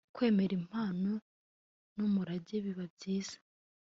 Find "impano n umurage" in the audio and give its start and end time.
0.61-2.55